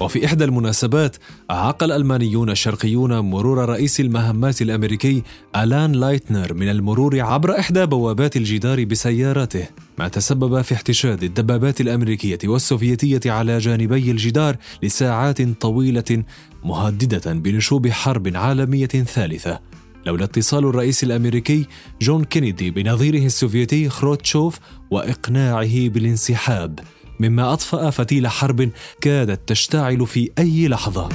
وفي 0.00 0.26
إحدى 0.26 0.44
المناسبات 0.44 1.16
أعاق 1.50 1.82
الألمانيون 1.82 2.50
الشرقيون 2.50 3.18
مرور 3.18 3.68
رئيس 3.68 4.00
المهمات 4.00 4.62
الأمريكي 4.62 5.22
ألان 5.56 5.92
لايتنر 5.92 6.54
من 6.54 6.68
المرور 6.68 7.20
عبر 7.20 7.58
إحدى 7.58 7.86
بوابات 7.86 8.36
الجدار 8.36 8.84
بسيارته 8.84 9.66
ما 9.98 10.08
تسبب 10.08 10.60
في 10.62 10.74
احتشاد 10.74 11.22
الدبابات 11.22 11.80
الأمريكية 11.80 12.38
والسوفيتية 12.44 13.20
على 13.30 13.58
جانبي 13.58 14.10
الجدار 14.10 14.56
لساعات 14.82 15.42
طويلة 15.42 16.24
مهددة 16.64 17.32
بنشوب 17.32 17.88
حرب 17.88 18.36
عالمية 18.36 18.86
ثالثة. 18.86 19.60
لولا 20.06 20.24
اتصال 20.24 20.64
الرئيس 20.64 21.04
الأمريكي 21.04 21.66
جون 22.02 22.24
كينيدي 22.24 22.70
بنظيره 22.70 23.26
السوفيتي 23.26 23.88
خروتشوف 23.88 24.58
وإقناعه 24.90 25.88
بالانسحاب. 25.88 26.80
مما 27.20 27.52
أطفأ 27.52 27.90
فتيل 27.90 28.28
حرب 28.28 28.70
كادت 29.00 29.48
تشتعل 29.48 30.06
في 30.06 30.30
أي 30.38 30.68
لحظة. 30.68 31.08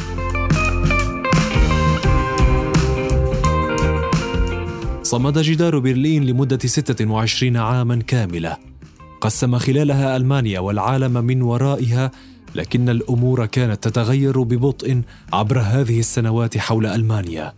صمد 5.03 5.39
جدار 5.39 5.79
برلين 5.79 6.23
لمدة 6.23 6.59
26 6.65 7.57
عاما 7.57 7.95
كاملة. 7.95 8.57
قسم 9.21 9.57
خلالها 9.57 10.17
ألمانيا 10.17 10.59
والعالم 10.59 11.13
من 11.13 11.41
ورائها 11.41 12.11
لكن 12.55 12.89
الأمور 12.89 13.45
كانت 13.45 13.83
تتغير 13.83 14.41
ببطء 14.41 15.01
عبر 15.33 15.59
هذه 15.59 15.99
السنوات 15.99 16.57
حول 16.57 16.85
ألمانيا. 16.85 17.53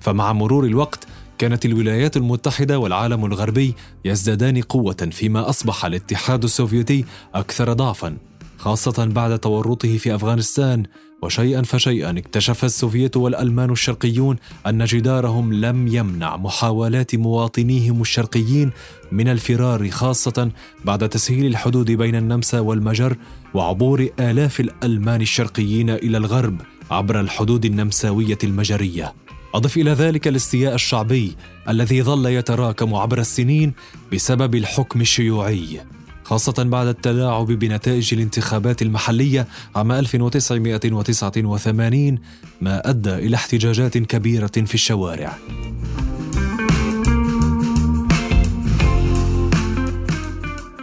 فمع 0.00 0.32
مرور 0.32 0.64
الوقت 0.64 1.06
كانت 1.42 1.66
الولايات 1.66 2.16
المتحدة 2.16 2.78
والعالم 2.78 3.24
الغربي 3.24 3.74
يزدادان 4.04 4.60
قوة 4.60 5.08
فيما 5.12 5.48
أصبح 5.48 5.84
الاتحاد 5.84 6.44
السوفيتي 6.44 7.04
أكثر 7.34 7.72
ضعفا 7.72 8.16
خاصة 8.58 9.04
بعد 9.04 9.38
تورطه 9.38 9.96
في 9.98 10.14
أفغانستان. 10.14 10.84
وشيئا 11.22 11.62
فشيئا 11.62 12.18
اكتشف 12.18 12.64
السوفيت 12.64 13.16
والألمان 13.16 13.70
الشرقيون 13.70 14.36
أن 14.66 14.84
جدارهم 14.84 15.52
لم 15.52 15.86
يمنع 15.88 16.36
محاولات 16.36 17.14
مواطنيهم 17.14 18.00
الشرقيين 18.00 18.70
من 19.12 19.28
الفرار 19.28 19.90
خاصة 19.90 20.50
بعد 20.84 21.08
تسهيل 21.08 21.46
الحدود 21.46 21.90
بين 21.90 22.14
النمسا 22.14 22.60
والمجر 22.60 23.16
وعبور 23.54 24.08
آلاف 24.20 24.60
الألمان 24.60 25.20
الشرقيين 25.20 25.90
إلى 25.90 26.16
الغرب 26.16 26.60
عبر 26.90 27.20
الحدود 27.20 27.64
النمساوية 27.64 28.38
المجرية. 28.44 29.21
أضف 29.54 29.76
إلى 29.76 29.90
ذلك 29.90 30.28
الاستياء 30.28 30.74
الشعبي 30.74 31.36
الذي 31.68 32.02
ظل 32.02 32.26
يتراكم 32.26 32.94
عبر 32.94 33.18
السنين 33.18 33.72
بسبب 34.12 34.54
الحكم 34.54 35.00
الشيوعي 35.00 35.80
خاصة 36.24 36.62
بعد 36.62 36.86
التلاعب 36.86 37.46
بنتائج 37.46 38.14
الانتخابات 38.14 38.82
المحلية 38.82 39.46
عام 39.76 39.92
1989 39.92 42.18
ما 42.60 42.90
أدى 42.90 43.14
إلى 43.14 43.36
احتجاجات 43.36 43.98
كبيرة 43.98 44.46
في 44.46 44.74
الشوارع. 44.74 45.38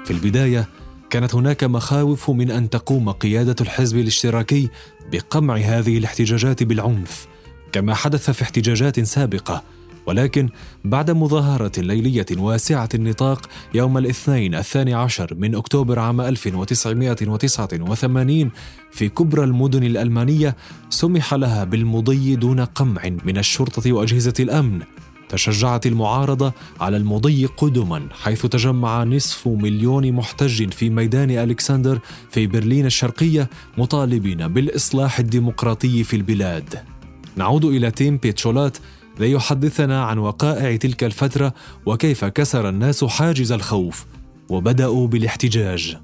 في 0.05 0.11
البداية 0.11 0.67
كانت 1.09 1.35
هناك 1.35 1.63
مخاوف 1.63 2.29
من 2.29 2.51
أن 2.51 2.69
تقوم 2.69 3.11
قيادة 3.11 3.55
الحزب 3.61 3.97
الاشتراكي 3.97 4.69
بقمع 5.11 5.57
هذه 5.57 5.97
الاحتجاجات 5.97 6.63
بالعنف 6.63 7.28
كما 7.71 7.93
حدث 7.93 8.31
في 8.31 8.41
احتجاجات 8.41 8.99
سابقة 8.99 9.63
ولكن 10.05 10.49
بعد 10.85 11.11
مظاهرة 11.11 11.71
ليلية 11.77 12.25
واسعة 12.37 12.89
النطاق 12.93 13.49
يوم 13.73 13.97
الاثنين 13.97 14.55
الثاني 14.55 14.93
عشر 14.93 15.35
من 15.35 15.55
أكتوبر 15.55 15.99
عام 15.99 16.21
1989 16.21 18.51
في 18.91 19.09
كبرى 19.09 19.43
المدن 19.43 19.83
الألمانية 19.83 20.55
سمح 20.89 21.33
لها 21.33 21.63
بالمضي 21.63 22.35
دون 22.35 22.59
قمع 22.59 23.01
من 23.25 23.37
الشرطة 23.37 23.93
وأجهزة 23.93 24.33
الأمن. 24.39 24.81
تشجعت 25.29 25.85
المعارضة 25.85 26.53
على 26.79 26.97
المضي 26.97 27.45
قدما 27.45 28.07
حيث 28.11 28.45
تجمع 28.45 29.03
نصف 29.03 29.47
مليون 29.47 30.11
محتج 30.11 30.71
في 30.71 30.89
ميدان 30.89 31.31
ألكسندر 31.31 31.99
في 32.31 32.47
برلين 32.47 32.85
الشرقية 32.85 33.49
مطالبين 33.77 34.47
بالإصلاح 34.47 35.19
الديمقراطي 35.19 36.03
في 36.03 36.15
البلاد. 36.15 36.98
نعود 37.39 37.65
إلى 37.65 37.91
تيم 37.91 38.17
بيتشولات 38.17 38.77
ليحدثنا 39.19 40.03
عن 40.03 40.17
وقائع 40.17 40.75
تلك 40.75 41.03
الفترة 41.03 41.53
وكيف 41.85 42.25
كسر 42.25 42.69
الناس 42.69 43.03
حاجز 43.03 43.51
الخوف 43.51 44.05
وبدأوا 44.49 45.07
بالاحتجاج. 45.07 45.97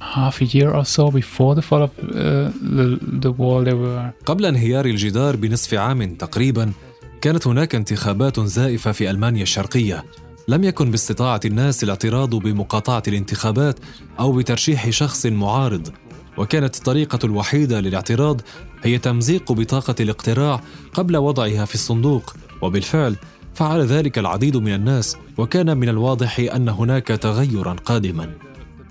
Half 0.00 0.40
a 0.40 0.44
year 0.44 0.70
or 0.78 0.84
so 0.84 1.10
before 1.10 1.54
the 1.58 1.62
fall 1.68 1.82
of 1.82 1.90
uh, 1.98 2.14
the, 2.76 2.86
the 3.24 3.32
wall 3.38 3.64
there 3.64 3.76
were 3.76 4.12
قبل 4.26 4.46
انهيار 4.46 4.86
الجدار 4.86 5.36
بنصف 5.36 5.74
عام 5.74 6.14
تقريبا 6.14 6.72
كانت 7.20 7.46
هناك 7.46 7.74
انتخابات 7.74 8.40
زائفة 8.40 8.92
في 8.92 9.10
ألمانيا 9.10 9.42
الشرقية. 9.42 10.04
لم 10.48 10.64
يكن 10.64 10.90
باستطاعة 10.90 11.40
الناس 11.44 11.84
الاعتراض 11.84 12.34
بمقاطعة 12.34 13.02
الانتخابات 13.08 13.78
أو 14.20 14.32
بترشيح 14.32 14.90
شخص 14.90 15.26
معارض 15.26 15.88
وكانت 16.36 16.76
الطريقة 16.76 17.18
الوحيدة 17.24 17.80
للاعتراض 17.80 18.40
هي 18.84 18.98
تمزيق 18.98 19.52
بطاقة 19.52 19.94
الاقتراع 20.00 20.60
قبل 20.94 21.16
وضعها 21.16 21.64
في 21.64 21.74
الصندوق 21.74 22.36
وبالفعل 22.62 23.16
فعل 23.54 23.80
ذلك 23.80 24.18
العديد 24.18 24.56
من 24.56 24.74
الناس 24.74 25.16
وكان 25.38 25.76
من 25.76 25.88
الواضح 25.88 26.38
أن 26.54 26.68
هناك 26.68 27.06
تغيرا 27.06 27.72
قادما. 27.72 28.34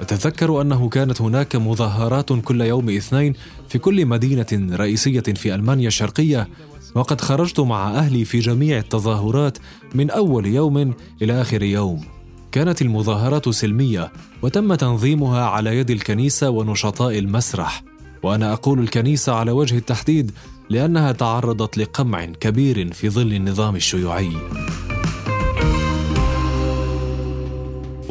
أتذكر 0.02 0.62
أنه 0.62 0.90
كانت 0.90 1.22
هناك 1.22 1.56
مظاهرات 1.56 2.34
كل 2.34 2.62
يوم 2.62 2.90
اثنين 2.90 3.34
في 3.70 3.78
كل 3.78 4.06
مدينة 4.06 4.76
رئيسية 4.76 5.20
في 5.20 5.56
ألمانيا 5.56 5.88
الشرقية 5.88 6.48
وقد 6.96 7.22
خرجت 7.22 7.60
مع 7.60 7.90
أهلي 7.90 8.26
في 8.26 8.40
جميع 8.40 8.78
التظاهرات 8.78 9.58
من 9.96 10.10
أول 10.10 10.46
يوم 10.46 10.94
إلى 11.22 11.42
آخر 11.42 11.64
يوم. 11.64 12.06
كانت 12.52 12.82
المظاهرات 12.82 13.50
سلمية 13.50 14.12
وتم 14.42 14.76
تنظيمها 14.76 15.46
على 15.46 15.78
يد 15.78 15.92
الكنيسة 15.92 16.50
ونشطاء 16.50 17.20
المسرح. 17.20 17.84
وأنا 18.24 18.54
أقول 18.54 18.80
الكنيسة 18.80 19.34
على 19.34 19.52
وجه 19.52 19.78
التحديد 19.78 20.32
لأنها 20.70 21.12
تعرضت 21.12 21.78
لقمع 21.78 22.26
كبير 22.26 22.94
في 22.94 23.10
ظل 23.10 23.34
النظام 23.34 23.76
الشيوعي. 23.76 24.32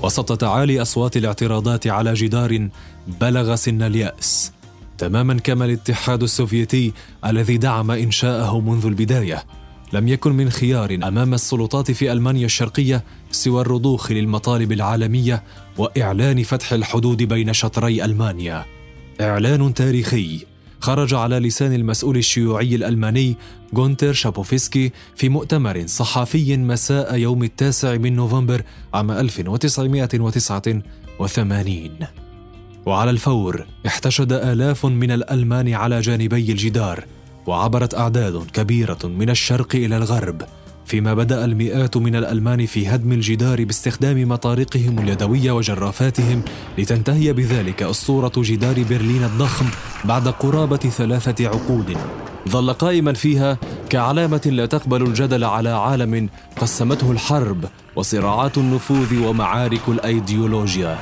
وسط 0.02 0.40
تعالي 0.40 0.82
أصوات 0.82 1.16
الاعتراضات 1.16 1.86
على 1.86 2.14
جدار 2.14 2.68
بلغ 3.20 3.54
سن 3.54 3.82
اليأس 3.82 4.52
تماما 4.98 5.34
كما 5.34 5.64
الاتحاد 5.64 6.22
السوفيتي 6.22 6.92
الذي 7.26 7.56
دعم 7.56 7.90
إنشاءه 7.90 8.60
منذ 8.60 8.86
البداية. 8.86 9.44
لم 9.92 10.08
يكن 10.08 10.32
من 10.32 10.50
خيار 10.50 10.94
أمام 10.94 11.34
السلطات 11.34 11.90
في 11.90 12.12
ألمانيا 12.12 12.46
الشرقية 12.46 13.04
سوى 13.30 13.60
الرضوخ 13.60 14.12
للمطالب 14.12 14.72
العالمية 14.72 15.42
وإعلان 15.78 16.42
فتح 16.42 16.72
الحدود 16.72 17.22
بين 17.22 17.52
شطري 17.52 18.04
ألمانيا. 18.04 18.75
إعلان 19.20 19.74
تاريخي. 19.74 20.40
خرج 20.80 21.14
على 21.14 21.38
لسان 21.38 21.72
المسؤول 21.72 22.16
الشيوعي 22.16 22.74
الألماني 22.74 23.36
غونتر 23.76 24.12
شابوفسكي 24.12 24.92
في 25.16 25.28
مؤتمر 25.28 25.86
صحفي 25.86 26.56
مساء 26.56 27.16
يوم 27.16 27.42
التاسع 27.42 27.96
من 27.96 28.16
نوفمبر 28.16 28.62
عام 28.94 29.10
1989 29.10 31.92
وعلى 32.86 33.10
الفور 33.10 33.66
احتشد 33.86 34.32
آلاف 34.32 34.86
من 34.86 35.10
الألمان 35.10 35.74
على 35.74 36.00
جانبي 36.00 36.52
الجدار 36.52 37.04
وعبرت 37.46 37.94
أعداد 37.94 38.46
كبيرة 38.52 38.98
من 39.04 39.30
الشرق 39.30 39.76
إلى 39.76 39.96
الغرب. 39.96 40.42
فيما 40.86 41.14
بدأ 41.14 41.44
المئات 41.44 41.96
من 41.96 42.16
الألمان 42.16 42.66
في 42.66 42.88
هدم 42.88 43.12
الجدار 43.12 43.64
باستخدام 43.64 44.28
مطارقهم 44.28 44.98
اليدوية 44.98 45.52
وجرافاتهم 45.52 46.42
لتنتهي 46.78 47.32
بذلك 47.32 47.82
أسطورة 47.82 48.32
جدار 48.36 48.84
برلين 48.90 49.24
الضخم 49.24 49.66
بعد 50.04 50.28
قرابة 50.28 50.76
ثلاثة 50.76 51.48
عقود. 51.48 51.96
ظل 52.48 52.72
قائما 52.72 53.12
فيها 53.12 53.58
كعلامة 53.90 54.42
لا 54.46 54.66
تقبل 54.66 55.02
الجدل 55.02 55.44
على 55.44 55.68
عالم 55.68 56.28
قسمته 56.60 57.10
الحرب 57.10 57.64
وصراعات 57.96 58.58
النفوذ 58.58 59.26
ومعارك 59.26 59.88
الأيديولوجيا. 59.88 60.98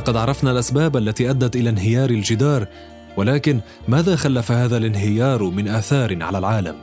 لقد 0.00 0.16
عرفنا 0.16 0.50
الأسباب 0.50 0.96
التي 0.96 1.30
أدت 1.30 1.56
إلى 1.56 1.70
انهيار 1.70 2.10
الجدار 2.10 2.66
ولكن 3.16 3.60
ماذا 3.88 4.16
خلف 4.16 4.52
هذا 4.52 4.76
الانهيار 4.76 5.44
من 5.44 5.68
آثار 5.68 6.22
على 6.22 6.38
العالم؟ 6.38 6.76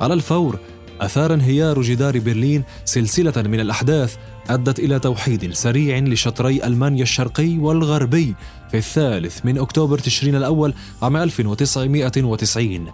على 0.00 0.14
الفور 0.14 0.58
آثار 1.00 1.34
انهيار 1.34 1.82
جدار 1.82 2.18
برلين 2.18 2.64
سلسلة 2.84 3.32
من 3.36 3.60
الأحداث 3.60 4.16
أدت 4.48 4.78
إلى 4.78 4.98
توحيد 4.98 5.52
سريع 5.52 5.98
لشطري 5.98 6.64
ألمانيا 6.64 7.02
الشرقي 7.02 7.58
والغربي 7.58 8.34
في 8.70 8.78
الثالث 8.78 9.46
من 9.46 9.58
أكتوبر 9.58 9.98
تشرين 9.98 10.34
الأول 10.34 10.74
عام 11.02 11.16
1990 11.16 12.86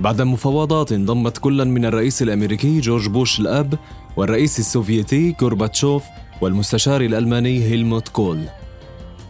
بعد 0.00 0.22
مفاوضات 0.22 0.92
ضمت 0.92 1.38
كلا 1.38 1.64
من 1.64 1.84
الرئيس 1.84 2.22
الأمريكي 2.22 2.80
جورج 2.80 3.08
بوش 3.08 3.40
الأب 3.40 3.78
والرئيس 4.16 4.58
السوفيتي 4.58 5.36
غورباتشوف 5.42 6.04
والمستشار 6.40 7.00
الألماني 7.00 7.64
هيلموت 7.64 8.08
كول. 8.08 8.61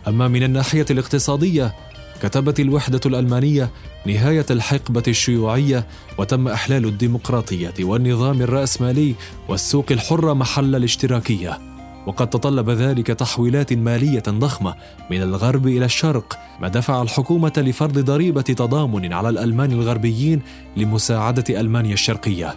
أما 0.08 0.28
من 0.28 0.42
الناحية 0.42 0.86
الاقتصادية 0.90 1.74
كتبت 2.22 2.60
الوحدة 2.60 3.00
الألمانية 3.06 3.70
نهاية 4.06 4.46
الحقبة 4.50 5.02
الشيوعية 5.08 5.86
وتم 6.18 6.48
إحلال 6.48 6.84
الديمقراطية 6.84 7.74
والنظام 7.80 8.42
الرأسمالي 8.42 9.14
والسوق 9.48 9.86
الحرة 9.90 10.32
محل 10.32 10.76
الاشتراكية. 10.76 11.58
وقد 12.06 12.30
تطلب 12.30 12.70
ذلك 12.70 13.06
تحويلات 13.06 13.72
مالية 13.72 14.22
ضخمة 14.28 14.74
من 15.10 15.22
الغرب 15.22 15.66
إلى 15.66 15.84
الشرق 15.84 16.38
ما 16.60 16.68
دفع 16.68 17.02
الحكومة 17.02 17.52
لفرض 17.56 17.98
ضريبة 17.98 18.42
تضامن 18.42 19.12
على 19.12 19.28
الألمان 19.28 19.72
الغربيين 19.72 20.42
لمساعدة 20.76 21.60
ألمانيا 21.60 21.92
الشرقية. 21.92 22.54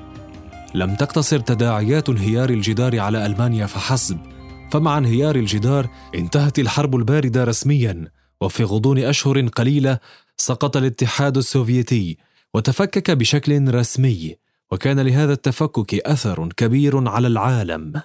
لم 0.75 0.95
تقتصر 0.95 1.39
تداعيات 1.39 2.09
انهيار 2.09 2.49
الجدار 2.49 2.99
على 2.99 3.25
ألمانيا 3.25 3.65
فحسب. 3.65 4.17
فمع 4.71 4.97
انهيار 4.97 5.35
الجدار 5.35 5.89
انتهت 6.15 6.59
الحرب 6.59 6.95
الباردة 6.95 7.43
رسميا 7.43 8.07
وفي 8.41 8.63
غضون 8.63 8.99
أشهر 8.99 9.47
قليلة 9.47 9.99
سقط 10.37 10.77
الاتحاد 10.77 11.37
السوفيتي 11.37 12.17
وتفكك 12.53 13.11
بشكل 13.11 13.73
رسمي 13.73 14.35
وكان 14.71 14.99
لهذا 14.99 15.33
التفكك 15.33 15.93
أثر 15.93 16.49
كبير 16.57 17.09
على 17.09 17.27
العالم. 17.27 18.01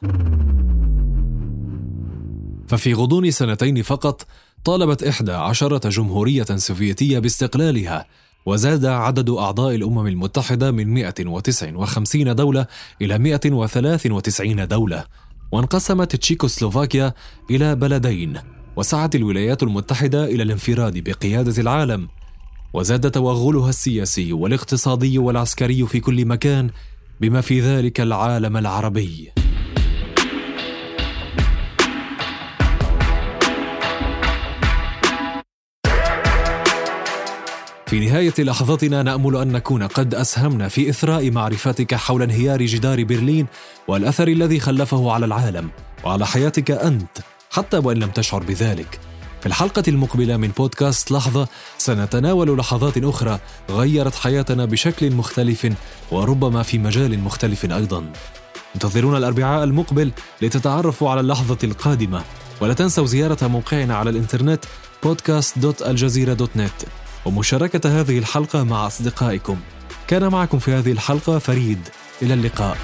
ففي 2.68 2.94
غضون 2.94 3.30
سنتين 3.30 3.82
فقط 3.82 4.26
طالبت 4.64 5.02
إحدى 5.02 5.32
عشرة 5.32 5.88
جمهورية 5.88 6.44
سوفيتية 6.44 7.18
باستقلالها 7.18 8.06
وزاد 8.46 8.84
عدد 8.84 9.30
أعضاء 9.30 9.74
الأمم 9.74 10.06
المتحدة 10.06 10.70
من 10.70 10.94
159 10.94 12.34
دولة 12.34 12.66
إلى 13.02 13.18
193 13.18 14.68
دولة. 14.68 15.04
وانقسمت 15.52 16.16
تشيكوسلوفاكيا 16.16 17.14
إلى 17.50 17.74
بلدين 17.74 18.38
وسعت 18.76 19.14
الولايات 19.14 19.62
المتحدة 19.62 20.24
إلى 20.24 20.42
الانفراد 20.42 20.98
بقيادة 20.98 21.62
العالم 21.62 22.08
وزاد 22.74 23.10
توغلها 23.10 23.68
السياسي 23.68 24.32
والاقتصادي 24.32 25.18
والعسكري 25.18 25.86
في 25.86 26.00
كل 26.00 26.26
مكان 26.26 26.70
بما 27.20 27.40
في 27.40 27.60
ذلك 27.60 28.00
العالم 28.00 28.56
العربي. 28.56 29.32
في 37.90 38.00
نهاية 38.00 38.34
لحظتنا 38.38 39.02
نأمل 39.02 39.36
أن 39.36 39.52
نكون 39.52 39.82
قد 39.82 40.14
أسهمنا 40.14 40.68
في 40.68 40.90
إثراء 40.90 41.30
معرفتك 41.30 41.94
حول 41.94 42.22
انهيار 42.22 42.62
جدار 42.62 43.04
برلين 43.04 43.46
والأثر 43.88 44.28
الذي 44.28 44.60
خلفه 44.60 45.12
على 45.12 45.26
العالم 45.26 45.70
وعلى 46.04 46.26
حياتك 46.26 46.70
أنت 46.70 47.18
حتى 47.50 47.78
وإن 47.78 47.96
لم 47.96 48.10
تشعر 48.10 48.42
بذلك. 48.42 49.00
في 49.40 49.46
الحلقة 49.46 49.82
المقبلة 49.88 50.36
من 50.36 50.48
بودكاست 50.48 51.12
لحظة 51.12 51.48
سنتناول 51.78 52.58
لحظات 52.58 52.98
أخرى 52.98 53.38
غيرت 53.70 54.14
حياتنا 54.14 54.64
بشكل 54.64 55.12
مختلف 55.12 55.72
وربما 56.10 56.62
في 56.62 56.78
مجال 56.78 57.18
مختلف 57.18 57.64
أيضا. 57.64 58.12
انتظرونا 58.74 59.18
الأربعاء 59.18 59.64
المقبل 59.64 60.12
لتتعرفوا 60.42 61.10
على 61.10 61.20
اللحظة 61.20 61.58
القادمة 61.64 62.22
ولا 62.60 62.74
تنسوا 62.74 63.06
زيارة 63.06 63.46
موقعنا 63.46 63.96
على 63.96 64.10
الإنترنت 64.10 64.64
podcast.aljazeera.net 65.06 67.09
ومشاركة 67.26 68.00
هذه 68.00 68.18
الحلقة 68.18 68.64
مع 68.64 68.86
أصدقائكم. 68.86 69.56
كان 70.06 70.32
معكم 70.32 70.58
في 70.58 70.70
هذه 70.70 70.92
الحلقة 70.92 71.38
فريد. 71.38 71.78
إلى 72.22 72.34
اللقاء. 72.34 72.76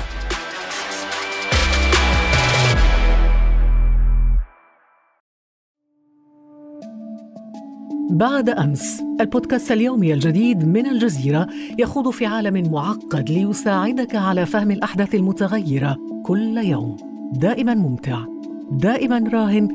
بعد 8.11 8.51
أمس 8.51 9.03
البودكاست 9.21 9.73
اليومي 9.73 10.15
الجديد 10.15 10.69
من 10.69 10.87
الجزيرة 10.87 11.49
يخوض 11.79 12.11
في 12.11 12.27
عالم 12.27 12.73
معقد 12.73 13.31
ليساعدك 13.31 14.15
على 14.15 14.47
فهم 14.47 14.71
الأحداث 14.71 15.15
المتغيرة 15.15 15.97
كل 16.25 16.59
يوم. 16.59 16.97
دائما 17.33 17.75
ممتع. 17.75 18.25
دائما 18.71 19.31
راهن. 19.33 19.69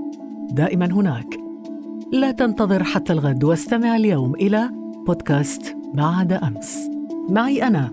دائما 0.51 0.85
هناك. 0.85 1.50
لا 2.11 2.31
تنتظر 2.31 2.83
حتى 2.83 3.13
الغد 3.13 3.43
واستمع 3.43 3.95
اليوم 3.95 4.35
إلى 4.35 4.69
بودكاست 5.07 5.77
بعد 5.93 6.33
أمس. 6.33 6.77
معي 7.29 7.67
أنا 7.67 7.91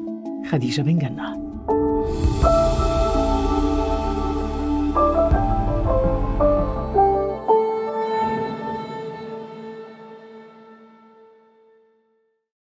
خديجة 0.50 0.82
بن 0.82 0.98
جنة. 0.98 1.47